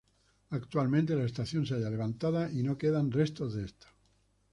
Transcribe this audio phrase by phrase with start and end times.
[0.49, 3.87] Actualmente la estación se halla levantada y no quedan restos de esta.